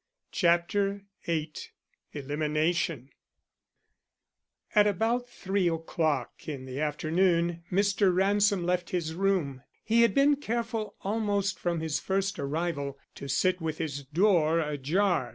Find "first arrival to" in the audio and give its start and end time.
11.99-13.27